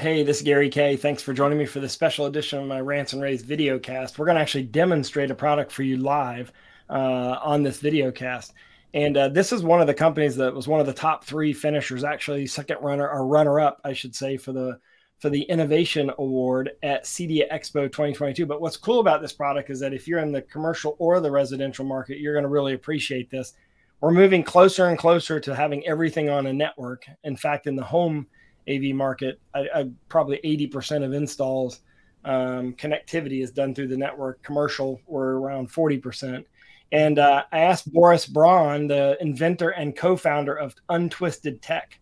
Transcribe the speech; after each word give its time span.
Hey, 0.00 0.22
this 0.22 0.36
is 0.36 0.42
Gary 0.44 0.70
Kayye. 0.70 0.98
Thanks 0.98 1.24
for 1.24 1.32
joining 1.32 1.58
me 1.58 1.66
for 1.66 1.80
this 1.80 1.92
special 1.92 2.26
edition 2.26 2.60
of 2.60 2.66
my 2.66 2.80
Rants 2.80 3.12
and 3.12 3.20
Raves 3.20 3.42
video 3.42 3.80
cast. 3.80 4.16
We're 4.16 4.26
going 4.26 4.36
to 4.36 4.40
actually 4.40 4.62
demonstrate 4.62 5.30
a 5.32 5.34
product 5.34 5.72
for 5.72 5.82
you 5.82 5.96
live 5.96 6.52
uh, 6.88 7.38
on 7.42 7.64
this 7.64 7.80
video 7.80 8.12
cast. 8.12 8.54
And 8.94 9.16
uh, 9.16 9.28
this 9.28 9.52
is 9.52 9.62
one 9.62 9.80
of 9.80 9.86
the 9.86 9.94
companies 9.94 10.36
that 10.36 10.54
was 10.54 10.66
one 10.66 10.80
of 10.80 10.86
the 10.86 10.92
top 10.92 11.24
three 11.24 11.52
finishers, 11.52 12.04
actually 12.04 12.46
second 12.46 12.78
runner 12.80 13.08
or 13.08 13.26
runner 13.26 13.60
up, 13.60 13.80
I 13.84 13.92
should 13.92 14.14
say, 14.14 14.36
for 14.36 14.52
the 14.52 14.78
for 15.18 15.30
the 15.30 15.42
innovation 15.42 16.12
award 16.18 16.70
at 16.82 17.04
CEDIA 17.04 17.50
Expo 17.52 17.86
2022. 17.86 18.46
But 18.46 18.60
what's 18.60 18.76
cool 18.76 19.00
about 19.00 19.20
this 19.20 19.32
product 19.32 19.68
is 19.68 19.80
that 19.80 19.92
if 19.92 20.06
you're 20.06 20.20
in 20.20 20.30
the 20.30 20.42
commercial 20.42 20.94
or 21.00 21.18
the 21.20 21.30
residential 21.30 21.84
market, 21.84 22.18
you're 22.18 22.34
going 22.34 22.44
to 22.44 22.48
really 22.48 22.74
appreciate 22.74 23.28
this. 23.28 23.54
We're 24.00 24.12
moving 24.12 24.44
closer 24.44 24.86
and 24.86 24.96
closer 24.96 25.40
to 25.40 25.56
having 25.56 25.84
everything 25.88 26.28
on 26.28 26.46
a 26.46 26.52
network. 26.52 27.04
In 27.24 27.36
fact, 27.36 27.66
in 27.66 27.74
the 27.74 27.82
home 27.82 28.28
AV 28.68 28.94
market, 28.94 29.40
I, 29.54 29.66
I, 29.74 29.90
probably 30.08 30.38
80% 30.44 31.04
of 31.04 31.12
installs 31.12 31.80
um, 32.24 32.74
connectivity 32.74 33.42
is 33.42 33.50
done 33.50 33.74
through 33.74 33.88
the 33.88 33.96
network. 33.96 34.42
Commercial, 34.44 35.00
we're 35.06 35.38
around 35.38 35.68
40%. 35.72 36.44
And 36.90 37.18
uh, 37.18 37.44
I 37.52 37.60
asked 37.60 37.92
Boris 37.92 38.26
Braun, 38.26 38.86
the 38.86 39.16
inventor 39.20 39.70
and 39.70 39.96
co 39.96 40.16
founder 40.16 40.54
of 40.54 40.74
Untwisted 40.88 41.60
Tech, 41.60 41.98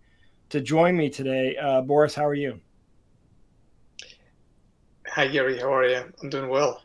to 0.50 0.60
join 0.60 0.97
me 0.97 1.11
today. 1.11 1.56
Uh, 1.56 1.80
Boris, 1.80 2.14
how 2.14 2.27
are 2.27 2.34
you? 2.34 2.61
Hi, 5.08 5.27
Gary. 5.28 5.58
How 5.58 5.72
are 5.72 5.88
you? 5.88 6.02
I'm 6.22 6.28
doing 6.28 6.48
well. 6.48 6.83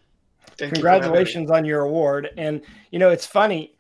Thank 0.58 0.74
Congratulations 0.74 1.50
you 1.50 1.56
on 1.56 1.66
your 1.66 1.82
award. 1.82 2.30
And, 2.38 2.62
you 2.92 3.00
know, 3.00 3.10
it's 3.10 3.26
funny 3.26 3.76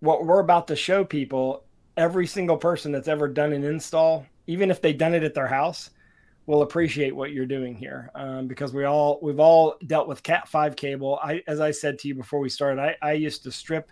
what 0.00 0.24
we're 0.24 0.40
about 0.40 0.68
to 0.68 0.76
show 0.76 1.04
people 1.04 1.64
every 1.96 2.26
single 2.26 2.56
person 2.56 2.92
that's 2.92 3.08
ever 3.08 3.28
done 3.28 3.52
an 3.52 3.64
install, 3.64 4.26
even 4.46 4.70
if 4.70 4.82
they've 4.82 4.96
done 4.96 5.14
it 5.14 5.22
at 5.22 5.34
their 5.34 5.46
house, 5.46 5.90
will 6.46 6.62
appreciate 6.62 7.14
what 7.14 7.32
you're 7.32 7.46
doing 7.46 7.74
here 7.74 8.10
um, 8.14 8.46
because 8.46 8.72
we 8.72 8.84
all 8.84 9.18
we've 9.22 9.40
all 9.40 9.74
dealt 9.86 10.08
with 10.08 10.22
cat 10.22 10.48
5 10.48 10.76
cable. 10.76 11.18
I 11.22 11.42
as 11.46 11.60
i 11.60 11.70
said 11.70 11.98
to 12.00 12.08
you 12.08 12.14
before 12.14 12.40
we 12.40 12.48
started 12.48 12.80
i, 12.80 12.96
I 13.02 13.12
used 13.12 13.42
to 13.44 13.52
strip 13.52 13.90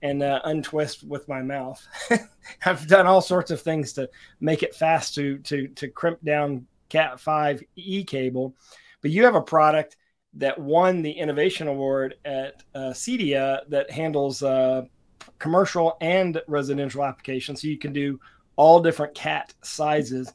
and 0.00 0.22
uh, 0.22 0.40
untwist 0.44 1.02
with 1.02 1.26
my 1.26 1.42
mouth. 1.42 1.84
I've 2.64 2.86
done 2.86 3.08
all 3.08 3.20
sorts 3.20 3.50
of 3.50 3.60
things 3.60 3.92
to 3.94 4.08
make 4.40 4.62
it 4.62 4.74
fast 4.74 5.14
to 5.16 5.38
to 5.38 5.68
to 5.68 5.88
crimp 5.88 6.22
down 6.24 6.66
cat 6.88 7.20
5 7.20 7.62
e 7.76 8.04
cable 8.04 8.54
but 9.02 9.10
you 9.10 9.24
have 9.24 9.34
a 9.34 9.40
product 9.40 9.96
that 10.34 10.58
won 10.58 11.02
the 11.02 11.10
innovation 11.10 11.68
award 11.68 12.14
at 12.24 12.62
uh, 12.74 12.92
cedia 12.92 13.60
that 13.68 13.90
handles 13.90 14.42
uh, 14.42 14.82
commercial 15.38 15.96
and 16.00 16.40
residential 16.46 17.04
applications. 17.04 17.62
So 17.62 17.68
you 17.68 17.78
can 17.78 17.92
do 17.92 18.20
all 18.56 18.80
different 18.80 19.14
cat 19.14 19.54
sizes 19.62 20.32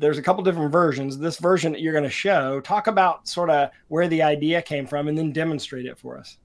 there's 0.00 0.18
a 0.18 0.22
couple 0.22 0.42
different 0.42 0.72
versions. 0.72 1.18
This 1.18 1.38
version 1.38 1.72
that 1.72 1.80
you're 1.80 1.92
going 1.92 2.04
to 2.04 2.10
show, 2.10 2.60
talk 2.60 2.86
about 2.86 3.28
sort 3.28 3.50
of 3.50 3.70
where 3.88 4.08
the 4.08 4.22
idea 4.22 4.62
came 4.62 4.86
from 4.86 5.08
and 5.08 5.16
then 5.16 5.32
demonstrate 5.32 5.86
it 5.86 5.98
for 5.98 6.18
us. 6.18 6.38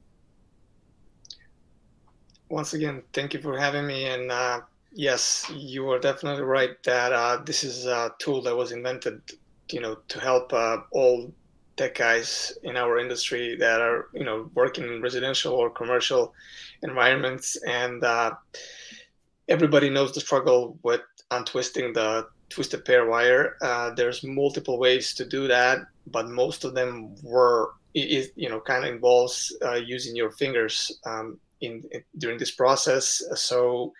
Once 2.49 2.73
again, 2.73 3.01
thank 3.13 3.33
you 3.33 3.41
for 3.41 3.57
having 3.57 3.87
me. 3.87 4.05
And 4.05 4.31
uh, 4.31 4.61
yes, 4.91 5.49
you 5.55 5.89
are 5.89 5.99
definitely 5.99 6.43
right 6.43 6.81
that 6.83 7.11
uh, 7.11 7.37
this 7.45 7.63
is 7.63 7.85
a 7.85 8.11
tool 8.19 8.41
that 8.43 8.55
was 8.55 8.71
invented, 8.71 9.21
you 9.71 9.79
know, 9.79 9.97
to 10.09 10.19
help 10.19 10.53
uh, 10.53 10.77
all 10.91 11.33
tech 11.77 11.95
guys 11.95 12.57
in 12.63 12.77
our 12.77 12.99
industry 12.99 13.55
that 13.57 13.81
are, 13.81 14.09
you 14.13 14.23
know, 14.23 14.49
working 14.53 14.83
in 14.83 15.01
residential 15.01 15.53
or 15.53 15.69
commercial 15.69 16.33
environments. 16.83 17.55
And 17.67 18.03
uh, 18.03 18.31
everybody 19.47 19.89
knows 19.89 20.13
the 20.13 20.21
struggle 20.21 20.77
with 20.83 21.01
untwisting 21.31 21.93
the 21.93 22.27
twisted 22.55 22.85
pair 22.85 23.05
wire. 23.05 23.57
Uh, 23.61 23.91
there's 23.93 24.23
multiple 24.23 24.79
ways 24.79 25.13
to 25.13 25.25
do 25.25 25.45
that, 25.47 25.79
but 26.07 26.29
most 26.29 26.63
of 26.63 26.73
them 26.73 27.13
were, 27.21 27.73
it, 27.93 28.31
you 28.37 28.49
know, 28.49 28.61
kind 28.61 28.85
of 28.85 28.93
involves 28.93 29.53
uh, 29.61 29.73
using 29.73 30.15
your 30.15 30.31
fingers 30.31 30.99
um, 31.05 31.37
in, 31.59 31.83
in, 31.91 32.01
during 32.17 32.37
this 32.37 32.51
process. 32.51 33.21
So 33.35 33.91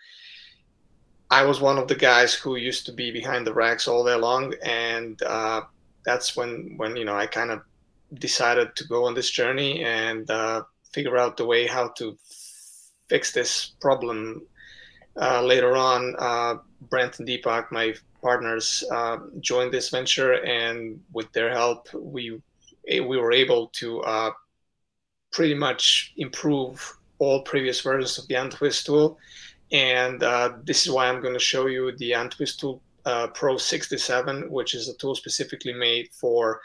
I 1.30 1.44
was 1.44 1.60
one 1.60 1.76
of 1.76 1.86
the 1.86 1.94
guys 1.94 2.32
who 2.32 2.56
used 2.56 2.86
to 2.86 2.92
be 2.92 3.10
behind 3.10 3.46
the 3.46 3.52
racks 3.52 3.86
all 3.86 4.04
day 4.06 4.14
long, 4.14 4.54
and 4.64 5.20
uh, 5.22 5.60
that's 6.06 6.34
when 6.34 6.74
when 6.78 6.96
you 6.96 7.04
know 7.04 7.16
I 7.16 7.26
kind 7.26 7.50
of 7.50 7.60
decided 8.14 8.74
to 8.76 8.84
go 8.84 9.04
on 9.04 9.14
this 9.14 9.30
journey 9.30 9.84
and 9.84 10.30
uh, 10.30 10.62
figure 10.94 11.18
out 11.18 11.36
the 11.36 11.44
way 11.44 11.66
how 11.66 11.88
to 11.98 12.16
fix 13.08 13.32
this 13.32 13.74
problem. 13.82 14.46
Uh, 15.20 15.42
later 15.42 15.76
on, 15.76 16.14
uh, 16.18 16.56
Brent 16.90 17.18
and 17.18 17.28
Deepak, 17.28 17.72
my 17.72 17.94
partners 18.20 18.84
uh, 18.92 19.18
joined 19.40 19.72
this 19.72 19.88
venture, 19.88 20.44
and 20.44 21.00
with 21.12 21.32
their 21.32 21.50
help, 21.50 21.88
we 21.94 22.40
we 22.88 23.16
were 23.16 23.32
able 23.32 23.68
to 23.68 24.00
uh, 24.02 24.30
pretty 25.32 25.54
much 25.54 26.12
improve 26.16 26.96
all 27.18 27.42
previous 27.42 27.80
versions 27.80 28.18
of 28.18 28.28
the 28.28 28.34
Untwist 28.34 28.86
tool. 28.86 29.18
And 29.72 30.22
uh, 30.22 30.52
this 30.62 30.86
is 30.86 30.92
why 30.92 31.08
I'm 31.08 31.20
going 31.20 31.34
to 31.34 31.40
show 31.40 31.66
you 31.66 31.96
the 31.96 32.12
Untwist 32.12 32.60
tool 32.60 32.80
Pro 33.34 33.56
67, 33.56 34.50
which 34.50 34.74
is 34.74 34.88
a 34.88 34.96
tool 34.98 35.14
specifically 35.16 35.72
made 35.72 36.08
for 36.12 36.60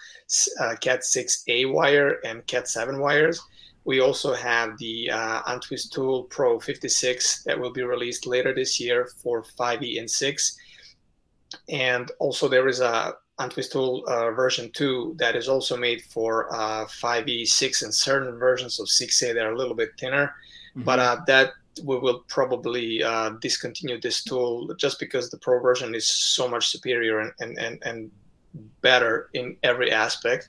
Cat 0.81 1.01
6A 1.01 1.72
wire 1.72 2.19
and 2.23 2.45
Cat 2.47 2.67
7 2.67 3.00
wires. 3.00 3.41
We 3.83 3.99
also 3.99 4.33
have 4.33 4.77
the 4.77 5.09
uh, 5.09 5.41
Untwist 5.47 5.91
Tool 5.91 6.23
Pro 6.23 6.59
56 6.59 7.43
that 7.43 7.59
will 7.59 7.71
be 7.71 7.83
released 7.83 8.27
later 8.27 8.53
this 8.53 8.79
year 8.79 9.09
for 9.21 9.43
5e 9.43 9.99
and 9.99 10.09
6 10.09 10.57
and 11.69 12.11
also 12.19 12.47
there 12.47 12.67
is 12.67 12.79
a 12.79 13.13
Untwist 13.39 13.71
Tool 13.71 14.03
uh, 14.07 14.31
version 14.31 14.71
2 14.73 15.15
that 15.17 15.35
is 15.35 15.49
also 15.49 15.75
made 15.75 16.03
for 16.03 16.53
uh, 16.53 16.85
5e 16.85 17.47
6 17.47 17.81
and 17.81 17.93
certain 17.93 18.37
versions 18.37 18.79
of 18.79 18.87
6a 18.87 19.33
that 19.33 19.45
are 19.45 19.53
a 19.53 19.57
little 19.57 19.75
bit 19.75 19.91
thinner. 19.99 20.35
Mm-hmm. 20.71 20.83
but 20.85 20.99
uh, 20.99 21.17
that 21.27 21.51
we 21.83 21.99
will 21.99 22.23
probably 22.29 23.03
uh, 23.03 23.31
discontinue 23.41 23.99
this 23.99 24.23
tool 24.23 24.73
just 24.75 24.99
because 24.99 25.29
the 25.29 25.37
pro 25.37 25.59
version 25.59 25.93
is 25.93 26.07
so 26.07 26.47
much 26.47 26.67
superior 26.67 27.19
and, 27.19 27.33
and, 27.41 27.57
and, 27.57 27.83
and 27.83 28.11
better 28.81 29.29
in 29.33 29.57
every 29.63 29.91
aspect 29.91 30.47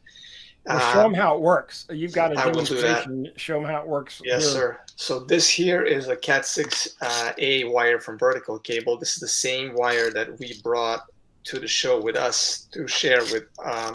well, 0.67 0.93
show 0.93 1.03
them 1.03 1.15
how 1.15 1.35
it 1.35 1.41
works. 1.41 1.87
You've 1.91 2.13
got 2.13 2.33
a 2.33 2.35
demonstration. 2.37 3.33
Show 3.37 3.61
them 3.61 3.65
how 3.65 3.83
it 3.83 3.89
works. 3.89 4.21
Yes, 4.25 4.45
here. 4.45 4.53
sir. 4.53 4.81
So 4.97 5.21
this 5.21 5.49
here 5.49 5.83
is 5.83 6.09
a 6.09 6.17
Cat 6.17 6.43
6A 6.43 7.65
uh, 7.65 7.71
wire 7.71 7.99
from 7.99 8.19
Vertical 8.19 8.59
Cable. 8.59 8.97
This 8.99 9.15
is 9.15 9.19
the 9.19 9.29
same 9.29 9.75
wire 9.75 10.11
that 10.11 10.39
we 10.39 10.61
brought 10.63 11.03
to 11.45 11.59
the 11.59 11.67
show 11.67 12.01
with 12.01 12.17
us 12.17 12.69
to 12.73 12.87
share 12.87 13.21
with 13.33 13.45
um, 13.65 13.95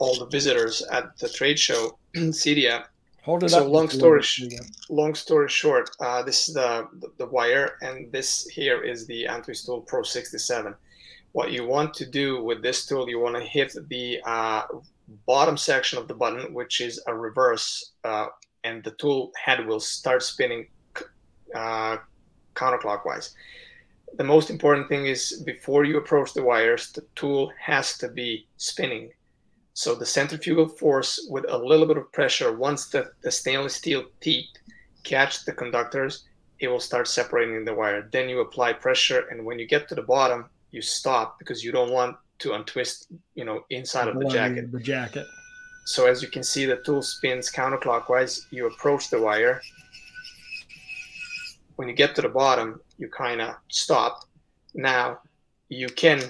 all 0.00 0.18
the 0.18 0.26
visitors 0.26 0.82
at 0.90 1.16
the 1.18 1.28
trade 1.28 1.58
show, 1.58 1.98
CEDIA. 2.16 2.84
Hold 3.22 3.44
it 3.44 3.50
so 3.50 3.64
up. 3.64 3.68
long 3.68 3.88
story, 3.88 4.22
long 4.90 5.14
story 5.14 5.48
short, 5.48 5.90
uh, 6.00 6.22
this 6.22 6.48
is 6.48 6.54
the, 6.54 6.86
the, 7.00 7.08
the 7.18 7.26
wire, 7.26 7.78
and 7.80 8.12
this 8.12 8.46
here 8.48 8.82
is 8.82 9.06
the 9.06 9.24
Untwist 9.24 9.64
Tool 9.64 9.80
Pro 9.80 10.02
67. 10.02 10.74
What 11.32 11.50
you 11.50 11.66
want 11.66 11.94
to 11.94 12.06
do 12.06 12.44
with 12.44 12.62
this 12.62 12.86
tool, 12.86 13.08
you 13.08 13.18
want 13.18 13.36
to 13.36 13.42
hit 13.42 13.74
the 13.88 14.20
uh, 14.26 14.62
bottom 15.26 15.56
section 15.56 15.98
of 15.98 16.08
the 16.08 16.14
button, 16.14 16.52
which 16.52 16.80
is 16.80 17.02
a 17.06 17.14
reverse, 17.14 17.92
uh, 18.04 18.26
and 18.64 18.82
the 18.84 18.92
tool 18.92 19.32
head 19.42 19.66
will 19.66 19.80
start 19.80 20.22
spinning 20.22 20.66
uh, 21.54 21.96
counterclockwise. 22.54 23.34
The 24.16 24.24
most 24.24 24.50
important 24.50 24.88
thing 24.88 25.06
is 25.06 25.42
before 25.44 25.84
you 25.84 25.98
approach 25.98 26.34
the 26.34 26.42
wires, 26.42 26.92
the 26.92 27.04
tool 27.16 27.52
has 27.60 27.98
to 27.98 28.08
be 28.08 28.46
spinning. 28.56 29.10
So 29.74 29.94
the 29.94 30.06
centrifugal 30.06 30.68
force 30.68 31.26
with 31.28 31.44
a 31.48 31.58
little 31.58 31.86
bit 31.86 31.96
of 31.96 32.12
pressure, 32.12 32.56
once 32.56 32.86
the, 32.86 33.10
the 33.22 33.30
stainless 33.30 33.74
steel 33.74 34.04
teeth 34.20 34.46
catch 35.02 35.44
the 35.44 35.52
conductors, 35.52 36.24
it 36.60 36.68
will 36.68 36.80
start 36.80 37.08
separating 37.08 37.64
the 37.64 37.74
wire. 37.74 38.08
Then 38.12 38.28
you 38.28 38.40
apply 38.40 38.74
pressure, 38.74 39.26
and 39.30 39.44
when 39.44 39.58
you 39.58 39.66
get 39.66 39.88
to 39.88 39.96
the 39.96 40.02
bottom, 40.02 40.48
you 40.70 40.80
stop 40.80 41.38
because 41.38 41.64
you 41.64 41.72
don't 41.72 41.92
want 41.92 42.16
to 42.40 42.52
untwist, 42.52 43.08
you 43.34 43.44
know, 43.44 43.64
inside 43.70 44.08
of 44.08 44.18
the 44.18 44.28
jacket. 44.28 44.72
The 44.72 44.80
jacket. 44.80 45.26
So 45.86 46.06
as 46.06 46.22
you 46.22 46.28
can 46.28 46.42
see, 46.42 46.64
the 46.64 46.76
tool 46.76 47.02
spins 47.02 47.50
counterclockwise. 47.50 48.46
You 48.50 48.66
approach 48.66 49.10
the 49.10 49.20
wire. 49.20 49.60
When 51.76 51.88
you 51.88 51.94
get 51.94 52.14
to 52.16 52.22
the 52.22 52.28
bottom, 52.28 52.80
you 52.98 53.08
kind 53.08 53.40
of 53.40 53.56
stop. 53.68 54.24
Now 54.74 55.20
you 55.68 55.88
can 55.88 56.20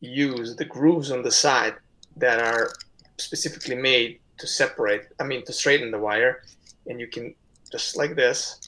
use 0.00 0.56
the 0.56 0.64
grooves 0.64 1.10
on 1.10 1.22
the 1.22 1.30
side 1.30 1.74
that 2.16 2.40
are 2.40 2.72
specifically 3.18 3.76
made 3.76 4.20
to 4.38 4.46
separate, 4.46 5.02
I 5.20 5.24
mean, 5.24 5.44
to 5.44 5.52
straighten 5.52 5.90
the 5.90 5.98
wire. 5.98 6.42
And 6.86 7.00
you 7.00 7.06
can 7.06 7.34
just 7.70 7.96
like 7.96 8.14
this, 8.14 8.60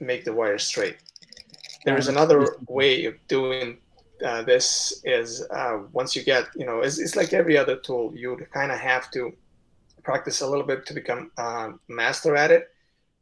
make 0.00 0.24
the 0.24 0.32
wire 0.32 0.58
straight. 0.58 0.96
There 1.84 1.96
is 1.96 2.08
another 2.08 2.56
way 2.68 3.04
of 3.04 3.14
doing 3.28 3.78
uh, 4.24 4.42
this 4.42 5.00
is 5.04 5.46
uh, 5.50 5.80
once 5.92 6.16
you 6.16 6.22
get, 6.22 6.46
you 6.54 6.66
know, 6.66 6.80
it's, 6.80 6.98
it's 6.98 7.16
like 7.16 7.32
every 7.32 7.56
other 7.56 7.76
tool, 7.76 8.12
you 8.14 8.36
kind 8.52 8.72
of 8.72 8.78
have 8.78 9.10
to 9.12 9.32
practice 10.02 10.40
a 10.40 10.46
little 10.46 10.66
bit 10.66 10.86
to 10.86 10.94
become 10.94 11.30
uh, 11.36 11.70
master 11.88 12.36
at 12.36 12.50
it. 12.50 12.68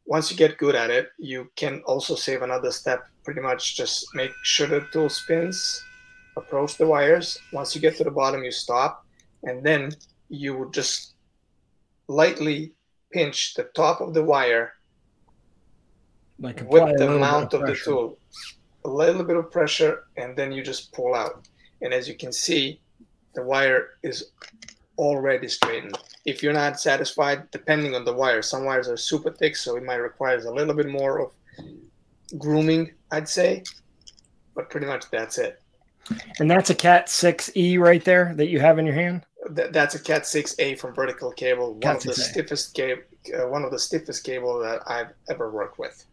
Once 0.05 0.29
you 0.29 0.37
get 0.37 0.57
good 0.57 0.75
at 0.75 0.89
it, 0.89 1.09
you 1.17 1.49
can 1.55 1.81
also 1.85 2.15
save 2.15 2.43
another 2.43 2.71
step. 2.71 3.07
Pretty 3.23 3.41
much 3.41 3.75
just 3.75 4.07
make 4.13 4.31
sure 4.43 4.67
the 4.67 4.85
tool 4.91 5.09
spins, 5.09 5.83
approach 6.37 6.77
the 6.77 6.85
wires. 6.85 7.39
Once 7.51 7.73
you 7.73 7.81
get 7.81 7.95
to 7.97 8.03
the 8.03 8.11
bottom, 8.11 8.43
you 8.43 8.51
stop, 8.51 9.05
and 9.43 9.63
then 9.63 9.91
you 10.29 10.55
would 10.57 10.73
just 10.73 11.15
lightly 12.07 12.73
pinch 13.11 13.55
the 13.55 13.63
top 13.75 13.99
of 14.01 14.13
the 14.13 14.23
wire 14.23 14.73
like 16.39 16.61
with 16.69 16.83
the 16.97 17.05
little 17.05 17.07
bit 17.13 17.19
mount 17.19 17.53
of 17.53 17.61
the 17.61 17.75
tool. 17.75 18.17
A 18.85 18.89
little 18.89 19.23
bit 19.23 19.35
of 19.35 19.51
pressure, 19.51 20.03
and 20.15 20.35
then 20.37 20.51
you 20.51 20.63
just 20.63 20.93
pull 20.93 21.15
out. 21.15 21.47
And 21.81 21.93
as 21.93 22.07
you 22.07 22.15
can 22.15 22.31
see, 22.31 22.79
the 23.33 23.43
wire 23.43 23.97
is 24.03 24.31
already 24.97 25.47
straightened. 25.47 25.97
If 26.25 26.41
you're 26.41 26.53
not 26.53 26.79
satisfied, 26.79 27.51
depending 27.51 27.95
on 27.95 28.05
the 28.05 28.13
wire, 28.13 28.41
some 28.41 28.63
wires 28.63 28.87
are 28.87 28.97
super 28.97 29.31
thick, 29.31 29.55
so 29.55 29.75
it 29.75 29.83
might 29.83 29.95
require 29.95 30.37
a 30.37 30.51
little 30.51 30.73
bit 30.73 30.87
more 30.87 31.19
of 31.19 31.31
grooming, 32.37 32.93
I'd 33.11 33.29
say. 33.29 33.63
But 34.55 34.69
pretty 34.69 34.87
much 34.87 35.09
that's 35.11 35.37
it. 35.37 35.61
And 36.39 36.49
that's 36.49 36.69
a 36.69 36.75
Cat 36.75 37.07
6E 37.07 37.79
right 37.79 38.03
there 38.03 38.33
that 38.35 38.47
you 38.47 38.59
have 38.59 38.79
in 38.79 38.85
your 38.85 38.95
hand. 38.95 39.25
Th- 39.55 39.71
that's 39.71 39.95
a 39.95 39.99
Cat 39.99 40.23
6A 40.23 40.79
from 40.79 40.93
Vertical 40.93 41.31
Cable, 41.31 41.73
one 41.73 41.81
Cat 41.81 41.97
of 41.97 42.03
the 42.03 42.11
6A. 42.11 42.31
stiffest 42.31 42.73
cable, 42.73 43.01
uh, 43.35 43.47
one 43.47 43.63
of 43.63 43.71
the 43.71 43.79
stiffest 43.79 44.23
cable 44.23 44.59
that 44.59 44.81
I've 44.87 45.13
ever 45.29 45.51
worked 45.51 45.79
with. 45.79 46.05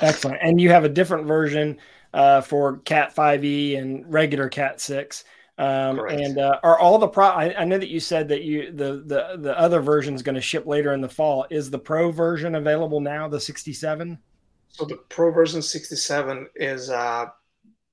Excellent. 0.00 0.38
And 0.42 0.60
you 0.60 0.70
have 0.70 0.84
a 0.84 0.88
different 0.88 1.26
version 1.26 1.78
uh, 2.12 2.40
for 2.40 2.78
Cat 2.78 3.14
5e 3.14 3.78
and 3.78 4.10
regular 4.12 4.48
Cat 4.48 4.80
6. 4.80 5.24
Um, 5.58 5.98
and 6.08 6.38
uh, 6.38 6.58
are 6.62 6.78
all 6.78 6.98
the 6.98 7.06
pro? 7.06 7.26
I, 7.26 7.60
I 7.60 7.64
know 7.64 7.76
that 7.76 7.90
you 7.90 8.00
said 8.00 8.28
that 8.28 8.44
you 8.44 8.72
the 8.72 9.02
the 9.04 9.36
the 9.38 9.58
other 9.58 9.82
version 9.82 10.14
is 10.14 10.22
going 10.22 10.36
to 10.36 10.40
ship 10.40 10.64
later 10.64 10.94
in 10.94 11.02
the 11.02 11.08
fall. 11.08 11.46
Is 11.50 11.70
the 11.70 11.78
Pro 11.78 12.10
version 12.10 12.54
available 12.54 12.98
now? 12.98 13.28
The 13.28 13.38
67. 13.38 14.18
So 14.68 14.86
the 14.86 14.96
Pro 15.10 15.30
version 15.30 15.60
67 15.60 16.48
is 16.54 16.88
uh, 16.88 17.26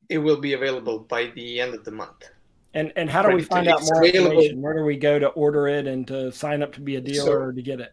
it 0.08 0.18
will 0.18 0.40
be 0.40 0.54
available 0.54 1.00
by 1.00 1.26
the 1.36 1.60
end 1.60 1.74
of 1.74 1.84
the 1.84 1.92
month. 1.92 2.30
And 2.74 2.94
and 2.96 3.10
how 3.10 3.22
do 3.22 3.36
we 3.36 3.42
find 3.42 3.68
out 3.68 3.82
more 3.82 4.02
available- 4.02 4.32
information? 4.32 4.62
Where 4.62 4.74
do 4.74 4.84
we 4.84 4.96
go 4.96 5.20
to 5.20 5.28
order 5.30 5.68
it 5.68 5.88
and 5.88 6.08
to 6.08 6.32
sign 6.32 6.64
up 6.64 6.72
to 6.76 6.80
be 6.80 6.96
a 6.96 7.02
dealer 7.02 7.26
So- 7.26 7.34
or 7.34 7.52
to 7.52 7.62
get 7.62 7.82
it? 7.82 7.92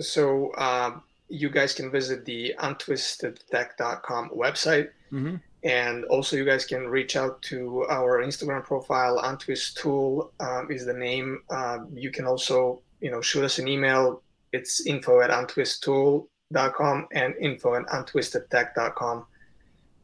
So 0.00 0.54
um, 0.58 1.02
you 1.28 1.50
guys 1.50 1.74
can 1.74 1.90
visit 1.90 2.24
the 2.24 2.54
untwistedtech.com 2.58 4.30
website, 4.30 4.90
Mm-hmm. 5.12 5.36
and 5.62 6.04
also 6.06 6.34
you 6.36 6.44
guys 6.44 6.64
can 6.64 6.88
reach 6.88 7.14
out 7.14 7.40
to 7.42 7.84
our 7.88 8.22
Instagram 8.24 8.64
profile. 8.64 9.20
Untwist 9.22 9.76
Tool 9.76 10.32
um, 10.40 10.68
is 10.70 10.84
the 10.84 10.92
name. 10.92 11.42
Um, 11.50 11.88
you 11.94 12.10
can 12.10 12.26
also 12.26 12.82
you 13.00 13.10
know 13.12 13.20
shoot 13.20 13.44
us 13.44 13.58
an 13.60 13.68
email. 13.68 14.22
It's 14.52 14.84
info 14.86 15.20
at 15.20 15.30
untwisttool.com 15.30 17.08
and 17.12 17.34
info 17.40 17.74
at 17.76 17.86
untwistedtech.com. 17.86 19.26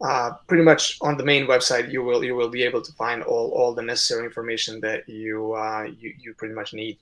Uh, 0.01 0.33
pretty 0.49 0.65
much 0.65 0.99
on 1.01 1.17
the 1.17 1.25
main 1.25 1.47
website, 1.47 1.91
you 1.91 2.03
will 2.03 2.23
you 2.25 2.35
will 2.35 2.49
be 2.51 2.63
able 2.63 2.83
to 2.83 2.93
find 2.93 3.23
all, 3.23 3.51
all 3.51 3.73
the 3.75 3.83
necessary 3.83 4.25
information 4.25 4.81
that 4.81 5.09
you 5.09 5.53
uh, 5.53 5.85
you, 5.99 6.13
you 6.19 6.35
pretty 6.35 6.55
much 6.55 6.75
need. 6.75 6.99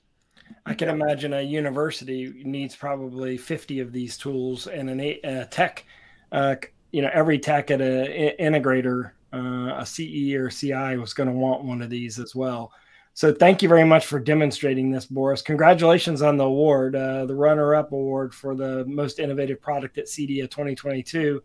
I 0.66 0.74
can 0.74 0.88
imagine 0.88 1.32
a 1.32 1.40
university 1.40 2.42
needs 2.44 2.76
probably 2.76 3.36
50 3.36 3.80
of 3.80 3.92
these 3.92 4.16
tools 4.16 4.66
and 4.66 4.90
an 4.90 5.00
a, 5.00 5.46
tech, 5.50 5.84
uh, 6.32 6.56
you 6.92 7.02
know, 7.02 7.10
every 7.12 7.38
tech 7.38 7.70
at 7.70 7.80
a, 7.80 8.36
integrator, 8.38 9.12
uh, 9.32 9.74
a 9.78 9.86
CE 9.86 10.34
or 10.34 10.50
CI 10.50 10.96
was 10.96 11.14
going 11.14 11.28
to 11.28 11.34
want 11.34 11.64
one 11.64 11.82
of 11.82 11.90
these 11.90 12.18
as 12.18 12.34
well. 12.34 12.72
So 13.14 13.34
thank 13.34 13.62
you 13.62 13.68
very 13.68 13.84
much 13.84 14.06
for 14.06 14.20
demonstrating 14.20 14.90
this, 14.90 15.06
Boris. 15.06 15.42
Congratulations 15.42 16.22
on 16.22 16.36
the 16.36 16.44
award, 16.44 16.94
uh, 16.94 17.26
the 17.26 17.34
runner-up 17.34 17.90
award 17.92 18.32
for 18.34 18.54
the 18.54 18.84
most 18.86 19.18
innovative 19.18 19.60
product 19.60 19.98
at 19.98 20.06
CEDIA 20.06 20.48
2022. 20.48 21.42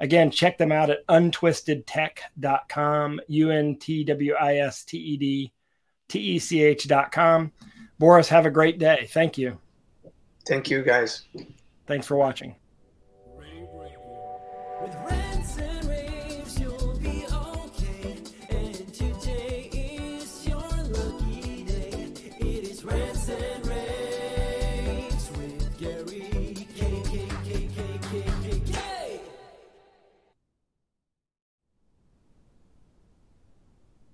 Again, 0.00 0.30
check 0.30 0.58
them 0.58 0.70
out 0.70 0.90
at 0.90 1.04
untwistedtech.com, 1.08 3.20
U-N-T-W-I-S-T-E-D, 3.26 3.92
T-E-C-H.com. 6.08 7.52
Boris, 7.98 8.28
have 8.28 8.46
a 8.46 8.50
great 8.50 8.78
day. 8.78 9.08
Thank 9.12 9.38
you. 9.38 9.58
Thank 10.46 10.70
you, 10.70 10.82
guys. 10.82 11.24
Thanks 11.86 12.06
for 12.06 12.16
watching. 12.16 12.54